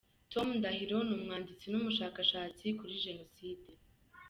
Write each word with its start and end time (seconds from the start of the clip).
Tom 0.31 0.47
Ndahiro, 0.59 0.97
ni 1.07 1.13
umwanditsi 1.17 1.65
n’umushakashatsi 1.69 2.65
kuri 2.79 3.01
Jenoside 3.05 3.69